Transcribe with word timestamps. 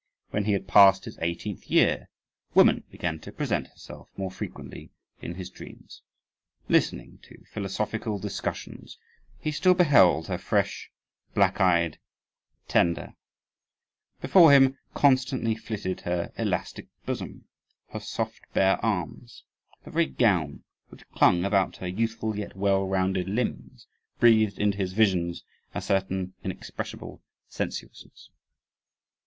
When 0.31 0.45
he 0.45 0.53
had 0.53 0.67
passed 0.67 1.05
his 1.05 1.19
eighteenth 1.21 1.67
year, 1.69 2.09
woman 2.55 2.85
began 2.89 3.19
to 3.19 3.31
present 3.31 3.67
herself 3.67 4.09
more 4.17 4.31
frequently 4.31 4.89
in 5.21 5.35
his 5.35 5.51
dreams; 5.51 6.01
listening 6.67 7.19
to 7.21 7.45
philosophical 7.51 8.17
discussions, 8.17 8.97
he 9.37 9.51
still 9.51 9.75
beheld 9.75 10.25
her, 10.25 10.39
fresh, 10.39 10.89
black 11.35 11.61
eyed, 11.61 11.99
tender; 12.67 13.13
before 14.21 14.51
him 14.51 14.75
constantly 14.95 15.53
flitted 15.53 16.01
her 16.01 16.33
elastic 16.35 16.87
bosom, 17.05 17.45
her 17.89 17.99
soft, 17.99 18.41
bare 18.55 18.83
arms; 18.83 19.43
the 19.83 19.91
very 19.91 20.07
gown 20.07 20.63
which 20.89 21.07
clung 21.11 21.45
about 21.45 21.77
her 21.77 21.87
youthful 21.87 22.35
yet 22.35 22.55
well 22.57 22.87
rounded 22.87 23.29
limbs 23.29 23.85
breathed 24.19 24.57
into 24.57 24.79
his 24.79 24.93
visions 24.93 25.43
a 25.75 25.79
certain 25.81 26.33
inexpressible 26.43 27.21
sensuousness. 27.49 28.31